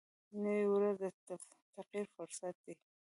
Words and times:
نوې 0.43 0.65
ورځ 0.73 0.95
د 1.27 1.29
تغیر 1.75 2.05
فرصت 2.15 2.55
دی 2.65 2.73